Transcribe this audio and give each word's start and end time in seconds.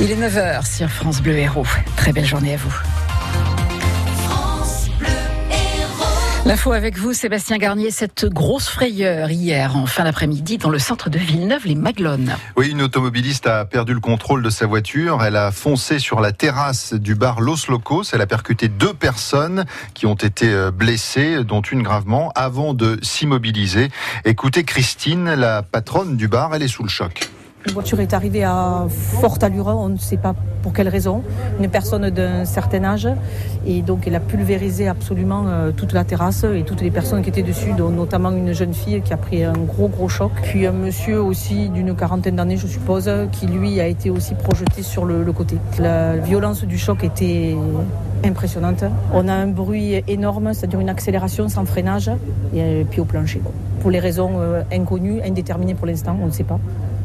Il 0.00 0.12
est 0.12 0.16
9h 0.16 0.64
sur 0.64 0.88
France 0.88 1.20
Bleu 1.20 1.36
Héros. 1.36 1.66
Très 1.96 2.12
belle 2.12 2.24
journée 2.24 2.54
à 2.54 2.56
vous. 2.56 2.72
L'info 6.46 6.70
avec 6.70 6.96
vous, 6.96 7.12
Sébastien 7.12 7.58
Garnier, 7.58 7.90
cette 7.90 8.24
grosse 8.26 8.68
frayeur 8.68 9.28
hier 9.32 9.76
en 9.76 9.86
fin 9.86 10.04
d'après-midi 10.04 10.56
dans 10.56 10.70
le 10.70 10.78
centre 10.78 11.10
de 11.10 11.18
Villeneuve, 11.18 11.66
les 11.66 11.74
Maglones. 11.74 12.36
Oui, 12.56 12.70
une 12.70 12.80
automobiliste 12.80 13.48
a 13.48 13.64
perdu 13.64 13.92
le 13.92 13.98
contrôle 13.98 14.44
de 14.44 14.50
sa 14.50 14.66
voiture. 14.66 15.24
Elle 15.24 15.34
a 15.34 15.50
foncé 15.50 15.98
sur 15.98 16.20
la 16.20 16.30
terrasse 16.30 16.94
du 16.94 17.16
bar 17.16 17.40
Los 17.40 17.68
Locos. 17.68 18.04
Elle 18.12 18.20
a 18.20 18.28
percuté 18.28 18.68
deux 18.68 18.94
personnes 18.94 19.64
qui 19.94 20.06
ont 20.06 20.14
été 20.14 20.48
euh, 20.48 20.70
blessées, 20.70 21.42
dont 21.42 21.60
une 21.60 21.82
gravement, 21.82 22.30
avant 22.36 22.72
de 22.72 23.00
s'immobiliser. 23.02 23.88
Écoutez 24.24 24.62
Christine, 24.62 25.34
la 25.34 25.62
patronne 25.62 26.16
du 26.16 26.28
bar, 26.28 26.54
elle 26.54 26.62
est 26.62 26.68
sous 26.68 26.84
le 26.84 26.88
choc. 26.88 27.28
La 27.68 27.74
voiture 27.74 28.00
est 28.00 28.14
arrivée 28.14 28.44
à 28.44 28.86
forte 28.88 29.44
allure, 29.44 29.66
on 29.66 29.90
ne 29.90 29.98
sait 29.98 30.16
pas 30.16 30.34
pour 30.62 30.72
quelle 30.72 30.88
raison. 30.88 31.22
Une 31.60 31.68
personne 31.68 32.08
d'un 32.08 32.46
certain 32.46 32.82
âge 32.82 33.06
et 33.66 33.82
donc 33.82 34.06
elle 34.06 34.14
a 34.14 34.20
pulvérisé 34.20 34.88
absolument 34.88 35.44
euh, 35.46 35.70
toute 35.70 35.92
la 35.92 36.04
terrasse 36.04 36.44
et 36.44 36.62
toutes 36.62 36.80
les 36.80 36.90
personnes 36.90 37.20
qui 37.20 37.28
étaient 37.28 37.42
dessus, 37.42 37.72
dont 37.76 37.90
notamment 37.90 38.30
une 38.30 38.54
jeune 38.54 38.72
fille 38.72 39.02
qui 39.02 39.12
a 39.12 39.18
pris 39.18 39.44
un 39.44 39.52
gros 39.52 39.88
gros 39.88 40.08
choc. 40.08 40.32
Puis 40.44 40.66
un 40.66 40.72
monsieur 40.72 41.20
aussi 41.22 41.68
d'une 41.68 41.94
quarantaine 41.94 42.36
d'années, 42.36 42.56
je 42.56 42.66
suppose, 42.66 43.10
qui 43.32 43.46
lui 43.46 43.82
a 43.82 43.86
été 43.86 44.08
aussi 44.08 44.34
projeté 44.34 44.82
sur 44.82 45.04
le, 45.04 45.22
le 45.22 45.32
côté. 45.32 45.58
La 45.78 46.16
violence 46.16 46.64
du 46.64 46.78
choc 46.78 47.04
était 47.04 47.54
impressionnante. 48.24 48.82
On 49.12 49.28
a 49.28 49.34
un 49.34 49.46
bruit 49.46 50.02
énorme, 50.08 50.54
c'est-à-dire 50.54 50.80
une 50.80 50.88
accélération 50.88 51.50
sans 51.50 51.66
freinage 51.66 52.10
et 52.54 52.86
puis 52.90 53.00
au 53.02 53.04
plancher. 53.04 53.42
Pour 53.82 53.90
les 53.90 54.00
raisons 54.00 54.36
euh, 54.38 54.62
inconnues, 54.72 55.20
indéterminées 55.22 55.74
pour 55.74 55.86
l'instant, 55.86 56.16
on 56.20 56.26
ne 56.26 56.32
sait 56.32 56.44
pas 56.44 56.58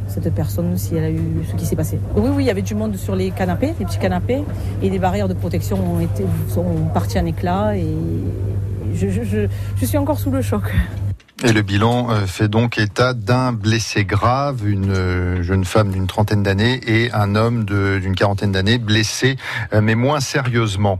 cette 0.07 0.34
personne 0.34 0.77
si 0.77 0.95
elle 0.95 1.03
a 1.03 1.12
eu 1.12 1.21
ce 1.49 1.55
qui 1.55 1.66
s'est 1.66 1.75
passé. 1.75 1.99
Oui, 2.16 2.30
oui, 2.34 2.44
il 2.44 2.48
y 2.48 2.52
avait 2.52 2.61
du 2.61 2.75
monde 2.75 2.95
sur 2.95 3.16
les 3.16 3.31
canapés, 3.31 3.73
les 3.80 3.85
petits 3.85 3.99
canapés, 3.99 4.44
et 4.81 4.89
les 4.89 5.00
barrières 5.00 5.28
de 5.28 5.33
protection 5.33 5.78
ont 5.78 6.00
été 6.00 6.25
sont 6.50 6.66
parties 6.94 7.19
en 7.19 7.25
éclats 7.25 7.75
et 7.75 7.95
je, 8.95 9.08
je, 9.09 9.86
suis 9.86 9.97
encore 9.97 10.19
sous 10.19 10.31
le 10.31 10.41
choc. 10.41 10.63
Et 11.44 11.52
le 11.52 11.61
bilan 11.61 12.09
euh, 12.09 12.25
fait 12.25 12.47
donc 12.47 12.78
état 12.78 13.13
d'un 13.13 13.52
blessé 13.52 14.05
grave, 14.05 14.67
une 14.67 14.91
euh, 14.91 15.44
jeune 15.44 15.66
femme 15.66 15.91
d'une 15.91 16.08
trentaine 16.08 16.41
d'années 16.41 16.80
et 16.88 17.11
un 17.11 17.35
homme 17.35 17.66
d'une 17.66 18.16
quarantaine 18.16 18.52
d'années 18.52 18.78
blessé, 18.78 19.35
euh, 19.73 19.81
mais 19.81 19.95
moins 19.95 20.22
sérieusement. 20.22 21.00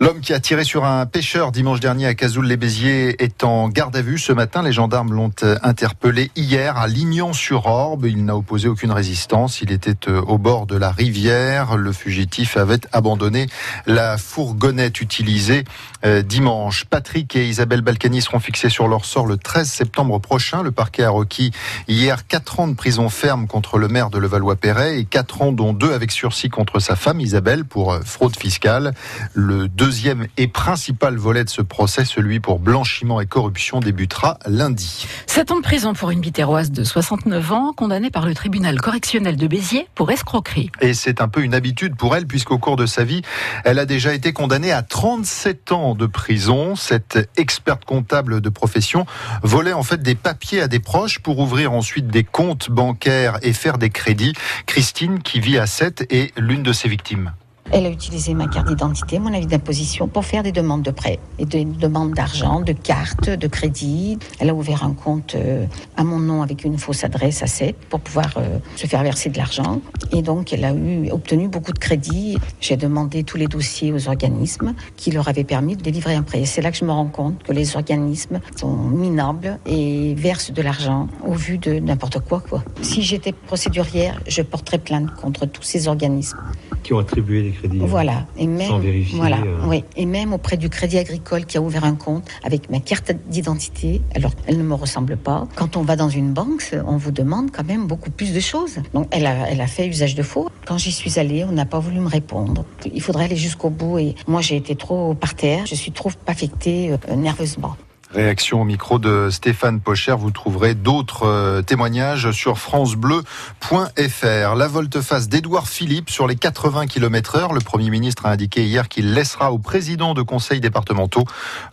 L'homme 0.00 0.20
qui 0.20 0.32
a 0.32 0.38
tiré 0.38 0.62
sur 0.62 0.84
un 0.84 1.06
pêcheur 1.06 1.50
dimanche 1.50 1.80
dernier 1.80 2.06
à 2.06 2.14
Cazoul-les-Béziers 2.14 3.20
est 3.20 3.42
en 3.42 3.68
garde 3.68 3.96
à 3.96 4.00
vue 4.00 4.16
ce 4.16 4.32
matin. 4.32 4.62
Les 4.62 4.70
gendarmes 4.70 5.12
l'ont 5.12 5.32
interpellé 5.64 6.30
hier 6.36 6.76
à 6.76 6.86
Lignan-sur-Orbe. 6.86 8.06
Il 8.06 8.24
n'a 8.24 8.36
opposé 8.36 8.68
aucune 8.68 8.92
résistance. 8.92 9.60
Il 9.60 9.72
était 9.72 10.08
euh, 10.08 10.20
au 10.20 10.38
bord 10.38 10.66
de 10.66 10.76
la 10.76 10.92
rivière. 10.92 11.76
Le 11.76 11.92
fugitif 11.92 12.56
avait 12.56 12.78
abandonné 12.92 13.48
la 13.86 14.18
fourgonnette 14.18 15.00
utilisée 15.00 15.64
euh, 16.04 16.22
dimanche. 16.22 16.84
Patrick 16.84 17.34
et 17.34 17.48
Isabelle 17.48 17.82
Balkany 17.82 18.22
seront 18.22 18.38
fixés 18.38 18.68
sur 18.68 18.86
leur 18.86 19.04
sort 19.04 19.26
le 19.26 19.36
13 19.36 19.68
septembre 19.68 20.20
prochain. 20.20 20.62
Le 20.62 20.70
parquet 20.70 21.02
a 21.02 21.10
requis 21.10 21.50
hier 21.88 22.24
4 22.24 22.60
ans 22.60 22.68
de 22.68 22.74
prison 22.74 23.08
ferme 23.08 23.48
contre 23.48 23.78
le 23.78 23.88
maire 23.88 24.10
de 24.10 24.18
Levallois-Perret 24.18 25.00
et 25.00 25.04
4 25.06 25.42
ans 25.42 25.50
dont 25.50 25.72
2 25.72 25.92
avec 25.92 26.12
sursis 26.12 26.50
contre 26.50 26.78
sa 26.78 26.94
femme 26.94 27.18
Isabelle 27.18 27.64
pour 27.64 27.92
euh, 27.92 28.00
fraude 28.04 28.36
fiscale. 28.36 28.94
Le 29.34 29.66
deuxième 29.88 30.26
et 30.36 30.48
principal 30.48 31.16
volet 31.16 31.44
de 31.44 31.48
ce 31.48 31.62
procès, 31.62 32.04
celui 32.04 32.40
pour 32.40 32.58
blanchiment 32.58 33.22
et 33.22 33.26
corruption, 33.26 33.80
débutera 33.80 34.38
lundi. 34.44 35.06
Sept 35.24 35.50
ans 35.50 35.56
de 35.56 35.62
prison 35.62 35.94
pour 35.94 36.10
une 36.10 36.20
bitéroise 36.20 36.70
de 36.70 36.84
69 36.84 37.52
ans, 37.52 37.72
condamnée 37.72 38.10
par 38.10 38.26
le 38.26 38.34
tribunal 38.34 38.78
correctionnel 38.82 39.38
de 39.38 39.46
Béziers 39.46 39.88
pour 39.94 40.10
escroquerie. 40.10 40.70
Et 40.82 40.92
c'est 40.92 41.22
un 41.22 41.28
peu 41.28 41.40
une 41.42 41.54
habitude 41.54 41.96
pour 41.96 42.14
elle, 42.14 42.26
puisqu'au 42.26 42.58
cours 42.58 42.76
de 42.76 42.84
sa 42.84 43.02
vie, 43.02 43.22
elle 43.64 43.78
a 43.78 43.86
déjà 43.86 44.12
été 44.12 44.34
condamnée 44.34 44.72
à 44.72 44.82
37 44.82 45.72
ans 45.72 45.94
de 45.94 46.04
prison. 46.04 46.76
Cette 46.76 47.30
experte 47.38 47.86
comptable 47.86 48.42
de 48.42 48.48
profession 48.50 49.06
volait 49.42 49.72
en 49.72 49.82
fait 49.82 50.02
des 50.02 50.14
papiers 50.14 50.60
à 50.60 50.68
des 50.68 50.80
proches 50.80 51.20
pour 51.20 51.38
ouvrir 51.38 51.72
ensuite 51.72 52.08
des 52.08 52.24
comptes 52.24 52.70
bancaires 52.70 53.38
et 53.40 53.54
faire 53.54 53.78
des 53.78 53.88
crédits. 53.88 54.34
Christine, 54.66 55.22
qui 55.22 55.40
vit 55.40 55.56
à 55.56 55.64
7, 55.64 56.12
est 56.12 56.38
l'une 56.38 56.62
de 56.62 56.74
ses 56.74 56.90
victimes. 56.90 57.32
Elle 57.70 57.84
a 57.84 57.90
utilisé 57.90 58.32
ma 58.32 58.48
carte 58.48 58.68
d'identité, 58.68 59.18
mon 59.18 59.32
avis 59.34 59.46
d'imposition 59.46 60.08
pour 60.08 60.24
faire 60.24 60.42
des 60.42 60.52
demandes 60.52 60.82
de 60.82 60.90
prêts 60.90 61.18
et 61.38 61.44
des 61.44 61.66
demandes 61.66 62.14
d'argent, 62.14 62.60
de 62.60 62.72
cartes, 62.72 63.28
de 63.28 63.46
crédit. 63.46 64.18
Elle 64.38 64.48
a 64.48 64.54
ouvert 64.54 64.84
un 64.84 64.94
compte 64.94 65.34
euh, 65.34 65.66
à 65.96 66.02
mon 66.02 66.18
nom 66.18 66.42
avec 66.42 66.64
une 66.64 66.78
fausse 66.78 67.04
adresse 67.04 67.42
à 67.42 67.46
7 67.46 67.76
pour 67.90 68.00
pouvoir 68.00 68.34
euh, 68.38 68.58
se 68.76 68.86
faire 68.86 69.02
verser 69.02 69.28
de 69.28 69.36
l'argent. 69.36 69.82
Et 70.12 70.22
donc, 70.22 70.52
elle 70.52 70.64
a 70.64 70.72
eu, 70.72 71.10
obtenu 71.10 71.48
beaucoup 71.48 71.72
de 71.72 71.78
crédits. 71.78 72.38
J'ai 72.60 72.78
demandé 72.78 73.22
tous 73.22 73.36
les 73.36 73.46
dossiers 73.46 73.92
aux 73.92 74.08
organismes 74.08 74.74
qui 74.96 75.10
leur 75.10 75.28
avaient 75.28 75.44
permis 75.44 75.76
de 75.76 75.82
délivrer 75.82 76.14
un 76.14 76.22
prêt. 76.22 76.46
C'est 76.46 76.62
là 76.62 76.70
que 76.70 76.76
je 76.78 76.86
me 76.86 76.92
rends 76.92 77.06
compte 77.06 77.42
que 77.42 77.52
les 77.52 77.76
organismes 77.76 78.40
sont 78.56 78.74
minables 78.74 79.58
et 79.66 80.14
versent 80.14 80.52
de 80.52 80.62
l'argent 80.62 81.08
au 81.26 81.34
vu 81.34 81.58
de 81.58 81.78
n'importe 81.78 82.20
quoi, 82.20 82.40
quoi. 82.40 82.64
Si 82.80 83.02
j'étais 83.02 83.32
procédurière, 83.32 84.20
je 84.26 84.40
porterais 84.40 84.78
plainte 84.78 85.14
contre 85.14 85.44
tous 85.44 85.62
ces 85.62 85.88
organismes. 85.88 86.38
Qui 86.82 86.94
ont 86.94 86.98
attribué 86.98 87.42
des 87.42 87.57
crédits. 87.58 87.78
Voilà. 87.80 88.26
Et 88.36 88.46
même, 88.46 88.68
sans 88.68 88.78
vérifier. 88.78 89.18
Voilà. 89.18 89.38
euh, 89.38 89.58
Oui. 89.66 89.84
Et 89.96 90.06
même 90.06 90.32
auprès 90.32 90.56
du 90.56 90.68
Crédit 90.68 90.98
Agricole 90.98 91.44
qui 91.44 91.58
a 91.58 91.60
ouvert 91.60 91.84
un 91.84 91.94
compte 91.94 92.26
avec 92.44 92.70
ma 92.70 92.80
carte 92.80 93.12
d'identité. 93.28 94.00
Alors, 94.14 94.32
elle 94.46 94.58
ne 94.58 94.62
me 94.62 94.74
ressemble 94.74 95.16
pas. 95.16 95.46
Quand 95.56 95.76
on 95.76 95.82
va 95.82 95.96
dans 95.96 96.08
une 96.08 96.32
banque, 96.32 96.74
on 96.86 96.96
vous 96.96 97.10
demande 97.10 97.50
quand 97.50 97.64
même 97.66 97.86
beaucoup 97.86 98.10
plus 98.10 98.32
de 98.32 98.40
choses. 98.40 98.76
Donc, 98.94 99.06
elle 99.10 99.26
a, 99.26 99.48
elle 99.50 99.60
a 99.60 99.66
fait 99.66 99.86
usage 99.86 100.14
de 100.14 100.22
faux. 100.22 100.48
Quand 100.66 100.78
j'y 100.78 100.92
suis 100.92 101.18
allée, 101.18 101.44
on 101.44 101.52
n'a 101.52 101.66
pas 101.66 101.78
voulu 101.78 102.00
me 102.00 102.08
répondre. 102.08 102.64
Il 102.92 103.02
faudrait 103.02 103.24
aller 103.24 103.36
jusqu'au 103.36 103.70
bout. 103.70 103.98
Et 103.98 104.14
moi, 104.26 104.40
j'ai 104.40 104.56
été 104.56 104.76
trop 104.76 105.14
par 105.14 105.34
terre. 105.34 105.66
Je 105.66 105.74
suis 105.74 105.92
trop 105.92 106.10
affectée 106.26 106.92
euh, 106.92 107.16
nerveusement. 107.16 107.76
Réaction 108.14 108.62
au 108.62 108.64
micro 108.64 108.98
de 108.98 109.28
Stéphane 109.30 109.80
Pocher. 109.80 110.14
Vous 110.18 110.30
trouverez 110.30 110.74
d'autres 110.74 111.26
euh, 111.26 111.60
témoignages 111.60 112.30
sur 112.30 112.58
francebleu.fr. 112.58 114.54
La 114.54 114.66
volte-face 114.66 115.28
d'Édouard 115.28 115.68
Philippe 115.68 116.08
sur 116.08 116.26
les 116.26 116.34
80 116.34 116.86
km 116.86 117.36
heure. 117.36 117.52
Le 117.52 117.60
Premier 117.60 117.90
ministre 117.90 118.24
a 118.24 118.30
indiqué 118.30 118.64
hier 118.64 118.88
qu'il 118.88 119.12
laissera 119.12 119.52
aux 119.52 119.58
présidents 119.58 120.14
de 120.14 120.22
conseils 120.22 120.60
départementaux 120.60 121.24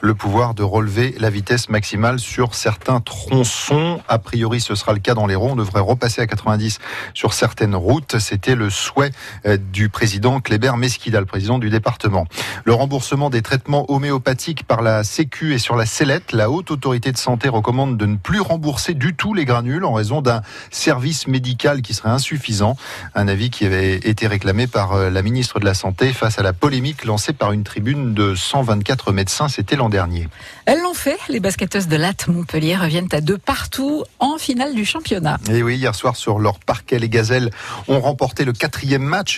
le 0.01 0.13
pouvoir 0.13 0.55
de 0.55 0.63
relever 0.63 1.15
la 1.19 1.29
vitesse 1.29 1.69
maximale 1.69 2.19
sur 2.19 2.53
certains 2.53 2.99
tronçons. 2.99 4.01
A 4.09 4.19
priori, 4.19 4.59
ce 4.59 4.75
sera 4.75 4.91
le 4.91 4.99
cas 4.99 5.13
dans 5.13 5.27
les 5.27 5.35
ronds. 5.35 5.53
On 5.53 5.55
devrait 5.55 5.79
repasser 5.79 6.21
à 6.21 6.27
90 6.27 6.79
sur 7.13 7.33
certaines 7.33 7.75
routes. 7.75 8.19
C'était 8.19 8.55
le 8.55 8.69
souhait 8.69 9.11
euh, 9.45 9.55
du 9.55 9.87
président 9.87 10.41
Kléber 10.41 10.75
Mesquida, 10.75 11.21
le 11.21 11.25
président 11.25 11.59
du 11.59 11.69
département. 11.69 12.25
Le 12.65 12.73
remboursement 12.73 13.29
des 13.29 13.41
traitements 13.41 13.89
homéopathiques 13.89 14.63
par 14.63 14.81
la 14.81 15.05
Sécu 15.05 15.53
et 15.53 15.59
sur 15.59 15.77
la 15.77 15.85
la 16.31 16.49
haute 16.49 16.71
autorité 16.71 17.11
de 17.11 17.17
santé 17.17 17.49
recommande 17.49 17.97
de 17.97 18.05
ne 18.05 18.15
plus 18.15 18.39
rembourser 18.39 18.93
du 18.93 19.15
tout 19.15 19.33
les 19.33 19.45
granules 19.45 19.85
en 19.85 19.93
raison 19.93 20.21
d'un 20.21 20.41
service 20.71 21.27
médical 21.27 21.81
qui 21.81 21.93
serait 21.93 22.09
insuffisant. 22.09 22.77
Un 23.13 23.27
avis 23.27 23.49
qui 23.49 23.65
avait 23.65 23.95
été 23.95 24.27
réclamé 24.27 24.67
par 24.67 24.93
euh, 24.93 25.09
la 25.09 25.21
ministre 25.21 25.59
de 25.59 25.65
la 25.65 25.73
Santé 25.73 26.13
face 26.13 26.39
à 26.39 26.43
la 26.43 26.53
polémique 26.53 27.05
lancée 27.05 27.33
par 27.33 27.51
une 27.51 27.63
tribune 27.63 28.13
de 28.13 28.35
124 28.35 29.11
médecins. 29.11 29.47
C'était 29.47 29.75
l'an 29.75 29.89
dernier. 29.89 30.27
Elles 30.65 30.81
l'ont 30.81 30.93
fait. 30.93 31.17
Les 31.29 31.39
basketteuses 31.39 31.87
de 31.87 31.95
Latte 31.95 32.27
Montpellier 32.27 32.75
reviennent 32.75 33.09
à 33.11 33.21
deux 33.21 33.37
partout 33.37 34.03
en 34.19 34.37
finale 34.37 34.75
du 34.75 34.85
championnat. 34.85 35.37
Et 35.49 35.63
oui, 35.63 35.77
hier 35.77 35.95
soir 35.95 36.15
sur 36.15 36.39
leur 36.39 36.59
parquet, 36.59 36.99
les 36.99 37.09
Gazelles 37.09 37.51
ont 37.87 37.99
remporté 37.99 38.45
le 38.45 38.53
quatrième 38.53 39.03
match 39.03 39.33